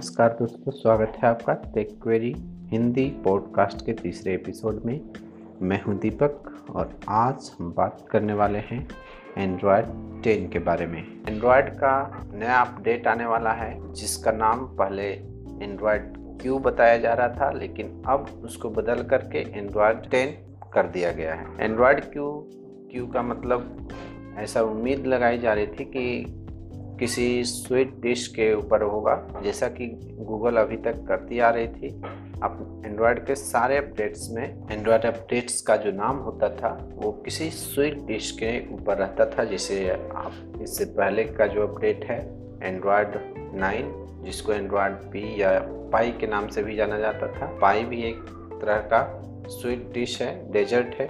[0.00, 2.32] नमस्कार दोस्तों, स्वागत है आपका टेक क्वेरी
[2.68, 5.00] हिंदी पॉडकास्ट के तीसरे एपिसोड में।
[5.62, 8.88] मैं हूँ दीपक और आज हम बात करने वाले हैं
[9.38, 9.84] एंड्रॉयड
[10.22, 15.10] 10 के बारे में। एंड्रॉयड का नया अपडेट आने वाला है, जिसका नाम पहले
[15.64, 16.12] एंड्रॉयड
[16.42, 20.26] क्यू बताया जा रहा था, लेकिन अब उसको बदल करके एंड्रॉयड 10
[20.74, 22.48] कर दिया गया है। एंड्रॉयड क्यू
[22.92, 23.88] क्यू का मतलब
[24.38, 26.24] ऐसा उम्मीद लगाई जा रही थी कि
[27.00, 29.86] किसी स्वीट डिश के ऊपर होगा। जैसा कि
[30.18, 32.02] गूगल अभी तक करती आ रही थी
[32.42, 37.50] अब एंड्रॉयड के सारे अपडेट्स में एंड्रॉयड अपडेट्स का जो नाम होता था, वो किसी
[37.50, 42.18] स्वीट डिश के ऊपर रहता था। जैसे आप, इससे पहले का जो अपडेट है
[42.62, 43.08] एंड्रॉयड
[43.54, 45.58] 9 जिसको एंड्रॉयड पी या
[45.92, 48.18] पाई के नाम से भी जाना जाता था। पाई भी एक
[48.60, 51.08] तरह का स्वीट डिश है डेजर्ट है।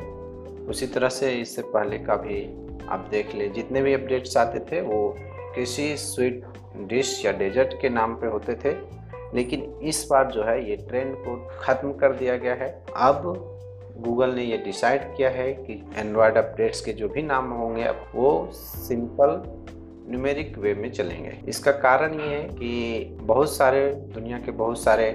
[0.66, 2.44] उसी तरह से इससे पहले का भी
[2.88, 5.16] आप देख लें। जितने भी अपडेट्स आते थे, वो
[5.54, 6.42] किसी स्वीट
[6.88, 8.72] डिश या डेजर्ट के नाम पे होते थे,
[9.34, 13.22] लेकिन इस बार जो है ये ट्रेंड को ख़त्म कर दिया गया है। अब
[13.98, 18.06] गूगल ने ये डिसाइड किया है कि एंड्रॉयड अपडेट्स के जो भी नाम होंगे, अब
[18.14, 19.42] वो सिंपल,
[20.10, 25.10] न्यूमेरिक वे में चलेंगे। इसका कारण ये है कि बहुत सारे, दुनिया के बहुत सारे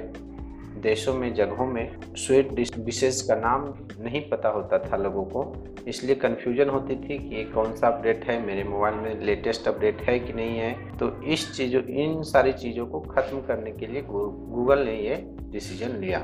[0.85, 3.63] देशों में, जगहों में स्वीट डिशेज का नाम
[3.99, 5.45] नहीं पता होता था लोगों को।
[5.87, 10.01] इसलिए कन्फ्यूज़न होती थी कि ये कौन सा अपडेट है, मेरे मोबाइल में लेटेस्ट अपडेट
[10.01, 14.01] है कि नहीं है। तो इस चीज़ों, इन सारी चीज़ों को ख़त्म करने के लिए
[14.01, 15.15] गूगल ने ये
[15.51, 16.19] डिसीज़न लिया।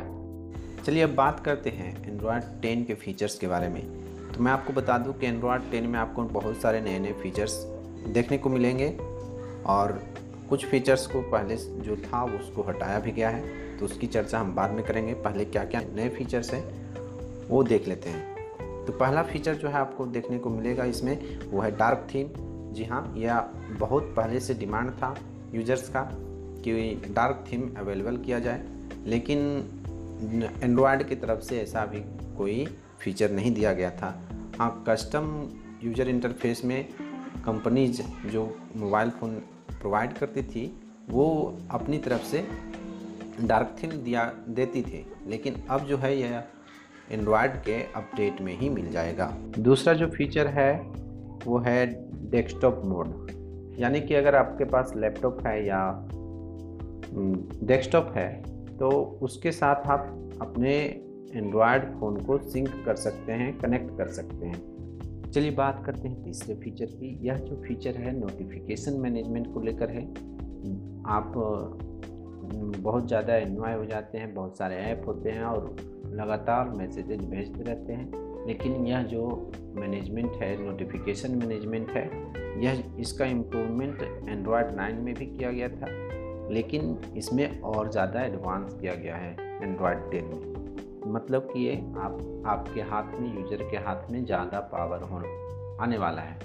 [0.86, 3.82] चलिए अब बात करते हैं एंड्रॉयड टेन के फीचर्स के बारे में।
[4.32, 7.54] तो मैं आपको बता दूँ कि एंड्रॉयड टेन में आपको बहुत सारे नए नए फीचर्स
[8.08, 8.88] देखने को मिलेंगे
[9.68, 10.00] और
[10.50, 13.44] कुछ फीचर्स को पहले जो था उसको हटाया भी गया है।
[13.82, 16.64] तो उसकी चर्चा हम बाद में करेंगे। पहले क्या क्या नए फीचर्स हैं,
[17.50, 21.62] वो देख लेते हैं। तो पहला फीचर जो है आपको देखने को मिलेगा इसमें, वो
[21.62, 22.28] है डार्क थीम
[22.74, 23.40] जी हाँ यह
[23.80, 25.16] बहुत पहले से डिमांड था
[25.54, 26.02] यूज़र्स का
[26.64, 28.64] कि डार्क थीम अवेलेबल किया जाए।
[29.06, 29.40] लेकिन
[30.64, 32.00] एंड्रॉयड की तरफ़ से ऐसा अभी
[32.38, 32.66] कोई
[33.00, 34.18] फीचर नहीं दिया गया था।
[34.60, 35.26] हाँ कस्टम
[35.84, 36.84] यूज़र इंटरफेस में
[37.46, 39.34] कंपनीज़ जो मोबाइल फ़ोन
[39.72, 40.66] प्रोवाइड करती थी,
[41.10, 42.48] वो अपनी तरफ़ से
[43.48, 46.44] डार्क थीम दिया देती थी लेकिन अब जो है यह
[47.12, 50.82] एंड्रॉयड के अपडेट में ही मिल जाएगा। दूसरा जो फीचर है
[51.46, 51.86] वो है
[52.32, 53.32] डेस्कटॉप मोड
[53.80, 56.08] यानी कि अगर आपके पास लैपटॉप है या
[57.64, 58.44] डेस्कटॉप हम्म, है
[58.78, 60.76] तो उसके साथ आप अपने
[61.36, 64.72] एंड्रॉयड फ़ोन को सिंक कर सकते हैं कनेक्ट कर सकते हैं।
[65.32, 69.90] चलिए बात करते हैं तीसरे फीचर की। यह जो फीचर है नोटिफिकेशन मैनेजमेंट को लेकर
[69.90, 70.06] है।
[71.06, 71.34] आप
[72.54, 75.76] बहुत ज़्यादा इन्वाय हो जाते हैं, बहुत सारे ऐप होते हैं और
[76.14, 82.10] लगातार मैसेजेज भेजते रहते हैं। लेकिन यह जो मैनेजमेंट है नोटिफिकेशन मैनेजमेंट है,
[82.64, 85.88] यह इसका इम्प्रूवमेंट एंड्रॉयड नाइन में भी किया गया था।
[86.52, 92.44] लेकिन इसमें और ज़्यादा एडवांस किया गया है एंड्रॉयड टेन में। मतलब कि ये आप,
[92.48, 95.18] आपके हाथ में यूज़र के हाथ में ज़्यादा पावर हो
[95.84, 96.40] आने वाला है।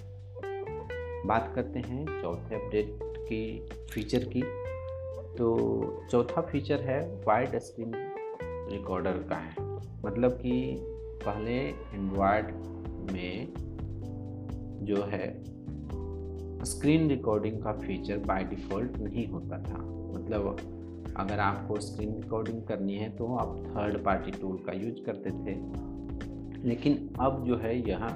[1.27, 4.43] बात करते हैं चौथे अपडेट की फीचर की।
[5.37, 5.59] तो
[6.11, 7.93] चौथा फीचर है वाइड स्क्रीन
[8.73, 9.55] रिकॉर्डर का है।
[10.05, 10.77] मतलब कि
[11.27, 12.47] पहले एंड्रॉयड
[13.13, 13.49] में
[14.83, 15.45] जो है
[16.65, 19.79] स्क्रीन रिकॉर्डिंग का फीचर बाय डिफ़ॉल्ट नहीं होता था।
[20.19, 20.73] मतलब
[21.17, 25.87] अगर आपको स्क्रीन रिकॉर्डिंग करनी है तो आप थर्ड पार्टी टूल का यूज़ करते थे।
[26.69, 28.07] लेकिन अब जो है, यह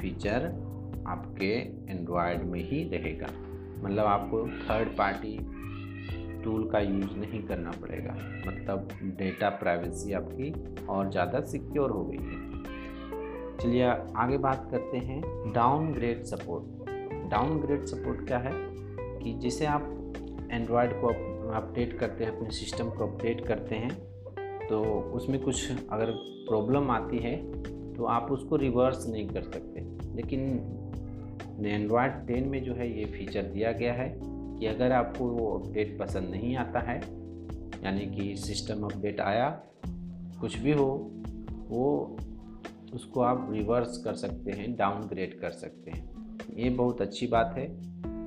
[0.00, 0.46] फीचर
[1.06, 1.52] आपके
[1.92, 3.26] एंड्रॉयड में ही रहेगा।
[3.84, 5.38] मतलब आपको थर्ड पार्टी
[6.44, 8.12] टूल का यूज़ नहीं करना पड़ेगा।
[8.46, 10.52] मतलब डेटा प्राइवेसी आपकी
[10.86, 12.38] और ज़्यादा सिक्योर हो गई है।
[13.58, 13.84] चलिए
[14.16, 15.20] आगे बात करते हैं
[15.52, 16.88] डाउनग्रेड सपोर्ट
[17.30, 18.52] डाउनग्रेड सपोर्ट क्या है?
[19.18, 19.82] कि जिसे आप
[20.50, 21.08] एंड्रॉयड को
[21.52, 23.90] अपडेट करते हैं, अपने सिस्टम को अपडेट करते हैं
[24.68, 24.82] तो
[25.14, 26.10] उसमें कुछ अगर
[26.48, 27.36] प्रॉब्लम आती है
[27.94, 29.80] तो आप उसको रिवर्स नहीं कर सकते।
[30.16, 30.40] लेकिन
[31.64, 34.08] एंड्रॉयड 10 में जो है ये फीचर दिया गया है।
[34.60, 37.00] कि अगर आपको वो अपडेट पसंद नहीं आता है,
[37.84, 39.62] यानी कि सिस्टम अपडेट आया,
[40.40, 41.10] कुछ भी हो,
[41.68, 42.16] वो
[42.94, 46.10] उसको आप रिवर्स कर सकते हैं डाउनग्रेड कर सकते हैं।
[46.56, 47.66] ये बहुत अच्छी बात है,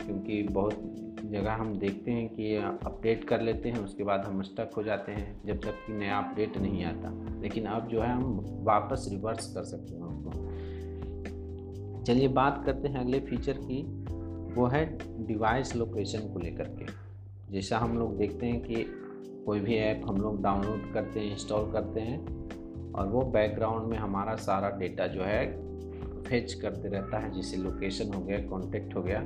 [0.06, 0.96] क्योंकि बहुत
[1.26, 5.12] जगह हम देखते हैं कि अपडेट कर लेते हैं, उसके बाद हम स्टक हो जाते
[5.12, 9.54] हैं, जब तक कि नया अपडेट नहीं आता। लेकिन अब जो है, हम वापस रिवर्स
[9.54, 10.44] कर सकते हैं उसको।
[12.04, 14.03] चलिए बात करते हैं अगले फीचर की।
[14.56, 14.86] वो है
[15.28, 16.86] डिवाइस लोकेशन को लेकर के।
[17.52, 18.86] जैसा हम लोग देखते हैं कि
[19.46, 22.20] कोई भी ऐप हम लोग डाउनलोड करते हैं इंस्टॉल करते हैं
[22.94, 25.46] और वो बैकग्राउंड में हमारा सारा डेटा जो है
[26.24, 29.22] फेच करते रहता है। जैसे लोकेशन हो गया कॉन्टेक्ट हो गया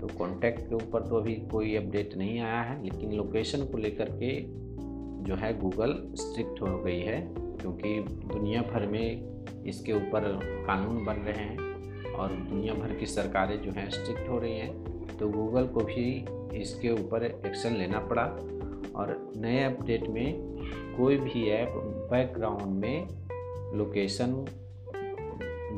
[0.00, 4.10] तो कॉन्टैक्ट के ऊपर तो अभी कोई अपडेट नहीं आया है, लेकिन लोकेशन को लेकर
[4.12, 4.32] के
[5.24, 7.98] जो है गूगल स्ट्रिक्ट हो गई है, क्योंकि
[8.28, 10.24] दुनिया भर में इसके ऊपर
[10.66, 11.61] कानून बन रहे हैं।
[12.14, 16.04] और दुनिया भर की सरकारें जो हैं स्ट्रिक्ट हो रही हैं तो गूगल को भी
[16.52, 18.22] इसके ऊपर एक्शन लेना पड़ा।
[18.96, 20.56] और नए अपडेट में
[20.96, 21.72] कोई भी ऐप
[22.10, 23.08] बैकग्राउंड में
[23.76, 24.32] लोकेशन,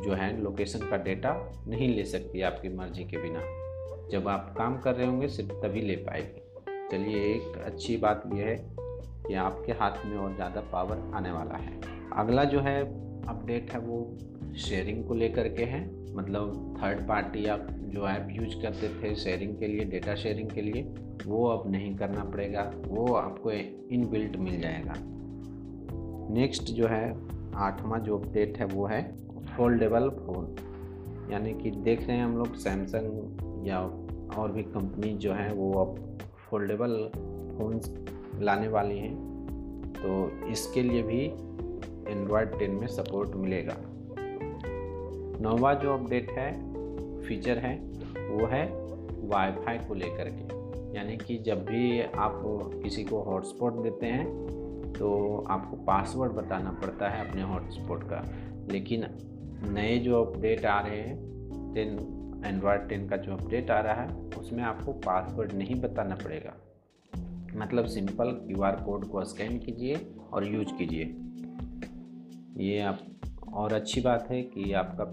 [0.05, 1.31] जो है लोकेशन का डेटा
[1.67, 3.41] नहीं ले सकती आपकी मर्ज़ी के बिना।
[4.11, 6.41] जब आप काम कर रहे होंगे, सिर्फ़ तभी ले पाएगी।
[6.91, 8.55] चलिए, एक अच्छी बात यह है
[9.27, 11.79] कि आपके हाथ में और ज़्यादा पावर आने वाला है।
[12.17, 12.79] अगला जो है
[13.27, 13.97] अपडेट है वो
[14.57, 19.57] शेयरिंग को लेकर के हैं। मतलब थर्ड पार्टी आप जो ऐप यूज़ करते थे शेयरिंग
[19.57, 20.93] के लिए डेटा शेयरिंग के लिए,
[21.27, 24.93] वो अब नहीं करना पड़ेगा। वो आपको इन बिल्ट मिल जाएगा।
[26.33, 27.17] नेक्स्ट जो है,
[27.55, 29.17] आठवां जो अपडेट है वो है
[29.57, 30.55] फोल्डेबल फ़ोन
[31.31, 33.79] यानी कि देख रहे हैं हम लोग सैमसंग या
[34.37, 36.17] और भी कंपनी जो है, वो अब
[36.49, 37.09] फोल्डेबल
[37.57, 37.81] फ़ोन
[38.41, 39.15] लाने वाली हैं।
[39.97, 41.25] तो इसके लिए भी
[42.11, 43.77] एंड्रॉयड टेन में सपोर्ट मिलेगा।
[45.41, 46.51] नौवा जो अपडेट है
[47.21, 47.75] फीचर है,
[48.29, 48.65] वो है
[49.27, 50.55] वाईफाई को लेकर के।
[50.97, 52.41] यानी कि जब भी आप
[52.83, 54.25] किसी को हॉटस्पॉट देते हैं
[54.93, 58.23] तो आपको पासवर्ड बताना पड़ता है अपने हॉटस्पॉट का।
[58.71, 59.05] लेकिन
[59.73, 61.17] नए जो अपडेट आ रहे हैं
[61.73, 61.97] टेन
[62.45, 66.53] एंड्रॉयड टेन का जो अपडेट आ रहा है, उसमें आपको पासवर्ड नहीं बताना पड़ेगा।
[67.55, 71.15] मतलब सिंपल क्यू आर कोड को स्कैन कीजिए और यूज़ कीजिए।
[72.65, 72.99] ये आप
[73.55, 75.05] और अच्छी बात है कि आपका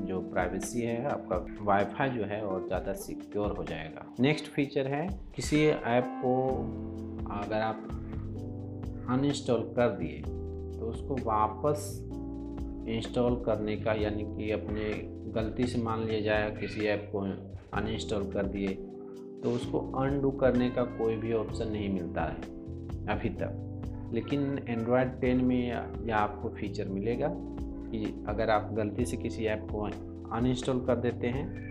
[0.00, 5.06] जो प्राइवेसी है, आपका वाईफाई जो है और ज़्यादा सिक्योर हो जाएगा। नेक्स्ट फीचर है,
[5.36, 6.34] किसी ऐप को
[7.34, 7.88] अगर आप
[9.10, 11.98] अनइंस्टॉल कर दिए तो उसको वापस
[12.88, 14.90] इंस्टॉल करने का, यानी कि अपने
[15.32, 17.20] गलती से मान लिया जाए, किसी ऐप को
[17.78, 18.68] अनइंस्टॉल कर दिए
[19.42, 22.36] तो उसको अनडू करने का कोई भी ऑप्शन नहीं मिलता है,
[23.08, 25.66] अभी तक। लेकिन एंड्रॉयड टेन में
[26.06, 27.28] यह आपको फीचर मिलेगा।
[27.90, 29.82] कि अगर आप गलती से किसी ऐप को
[30.36, 31.70] अनइंस्टॉल कर देते हैं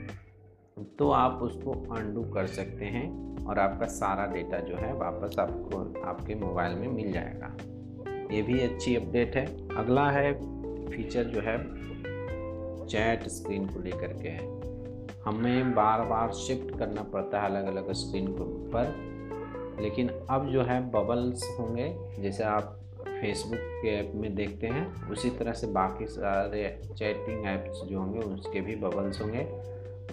[1.00, 6.02] तो आप उसको अनडू कर सकते हैं और आपका सारा डेटा जो है वापस आपको,
[6.02, 7.58] आपके मोबाइल में मिल जाएगा।
[8.36, 9.46] ये भी अच्छी अपडेट है।
[9.76, 10.34] अगला है
[10.88, 11.58] फीचर जो है
[12.88, 14.60] चैट स्क्रीन को लेकर के। है
[15.22, 18.28] हमें बार बार शिफ्ट करना पड़ता है अलग अलग स्क्रीन
[18.76, 18.88] पर,
[19.82, 22.79] लेकिन अब जो है बबल्स होंगे, जैसे आप
[23.22, 26.64] फेसबुक के ऐप में देखते हैं। उसी तरह से बाकी सारे
[26.98, 29.48] चैटिंग ऐप्स जो होंगे, उसके भी बबल्स होंगे।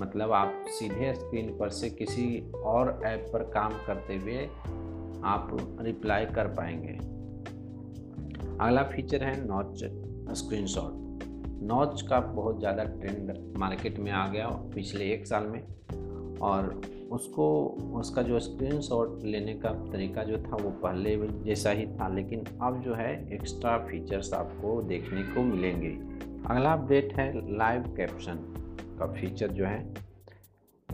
[0.00, 4.44] मतलब आप सीधे स्क्रीन पर से किसी और ऐप पर काम करते हुए
[5.24, 6.98] आप रिप्लाई कर पाएँगे।
[8.60, 9.84] अगला फीचर है नॉच
[10.38, 11.04] स्क्रीनशॉट
[11.62, 15.60] नॉच का बहुत ज़्यादा ट्रेंड मार्केट में आ गया पिछले एक साल में।
[16.38, 16.80] और
[17.12, 22.08] उसको, उसका जो स्क्रीन शॉट लेने का तरीका जो था वो पहले जैसा ही था,
[22.08, 26.16] लेकिन अब जो है एक्स्ट्रा फीचर्स आपको देखने को मिलेंगे।
[26.46, 28.34] अगला अपडेट है लाइव कैप्शन
[28.98, 29.94] का फीचर जो है।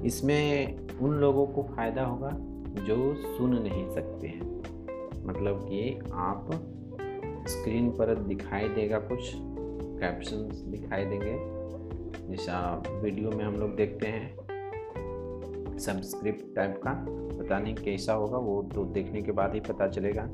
[0.04, 2.30] इसमें उन लोगों को फ़ायदा होगा
[2.84, 4.52] जो सुन नहीं सकते हैं।
[5.26, 6.50] मतलब कि आप
[7.48, 9.32] स्क्रीन पर दिखाई देगा कुछ
[10.00, 10.36] कैप्शन
[10.70, 11.62] दिखाई देंगे।
[12.28, 14.41] जैसा वीडियो में हम लोग देखते हैं।
[15.82, 16.92] सब्सक्रिप्ट टाइप का।
[17.38, 20.26] पता नहीं कैसा होगा, वो तो देखने के बाद ही पता चलेगा।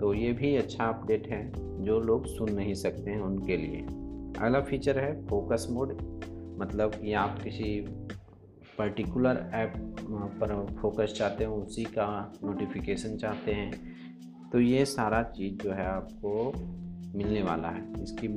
[0.00, 1.50] तो ये भी अच्छा अपडेट है,
[1.84, 3.80] जो लोग सुन नहीं सकते हैं उनके लिए।
[4.38, 5.92] अगला फीचर है फोकस मोड
[6.60, 7.80] मतलब कि आप किसी
[8.78, 9.72] पर्टिकुलर ऐप
[10.40, 15.84] पर फोकस चाहते हैं, उसी का नोटिफिकेशन चाहते हैं तो ये सारा चीज़ जो है
[15.86, 16.52] आपको
[17.16, 18.28] मिलने वाला है। इसकी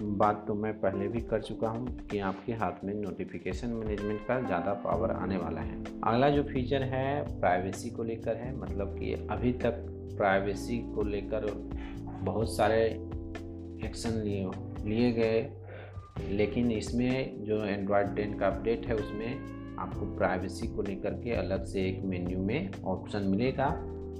[0.00, 4.40] बात तो मैं पहले भी कर चुका हूँ कि आपके हाथ में नोटिफिकेशन मैनेजमेंट का
[4.40, 9.12] ज़्यादा पावर आने वाला है। अगला जो फीचर है प्राइवेसी को लेकर है मतलब कि
[9.30, 9.84] अभी तक
[10.16, 11.46] प्राइवेसी को लेकर
[12.22, 12.84] बहुत सारे
[13.84, 14.50] एक्शन लिए
[14.84, 15.40] लिए गए,
[16.30, 21.64] लेकिन इसमें जो एंड्रॉयड टेन का अपडेट है, उसमें आपको प्राइवेसी को लेकर के अलग
[21.64, 23.74] से एक मेन्यू में ऑप्शन मिलेगा,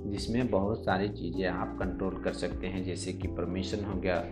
[0.07, 4.23] जिसमें बहुत सारी चीज़ें आप कंट्रोल कर सकते हैं, जैसे कि परमिशन हो गया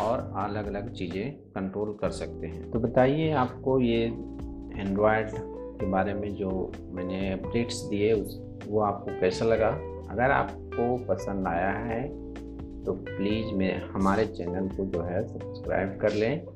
[0.00, 4.04] और अलग अलग चीज़ें कंट्रोल कर सकते हैं। तो बताइए आपको ये
[4.80, 5.30] एंड्रॉयड
[5.80, 9.68] के बारे में जो मैंने अपडेट्स दिए, उस, वो आपको कैसा लगा?
[10.10, 12.26] अगर आपको पसंद आया है
[12.84, 16.46] तो प्लीज़ मैं हमारे चैनल को जो है सब्सक्राइब कर लें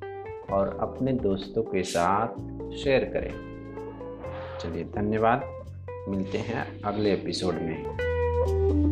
[0.52, 2.28] और अपने दोस्तों के साथ
[2.76, 3.32] शेयर करें।
[4.60, 5.42] चलिए, धन्यवाद।
[6.08, 8.89] मिलते हैं अगले एपिसोड में।